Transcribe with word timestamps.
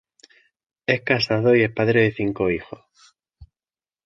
Es 0.87 1.03
casado 1.03 1.53
y 1.55 1.61
es 1.61 1.71
padre 1.71 2.01
de 2.01 2.11
cinco 2.11 2.49
hijos. 2.49 2.85